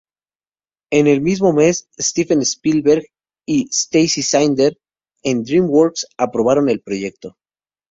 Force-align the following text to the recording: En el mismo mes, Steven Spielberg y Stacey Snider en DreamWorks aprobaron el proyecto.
En 0.91 1.05
el 1.05 1.21
mismo 1.21 1.53
mes, 1.53 1.87
Steven 1.99 2.41
Spielberg 2.41 3.05
y 3.45 3.67
Stacey 3.71 4.23
Snider 4.23 4.79
en 5.21 5.43
DreamWorks 5.43 6.07
aprobaron 6.17 6.69
el 6.69 6.81
proyecto. 6.81 7.37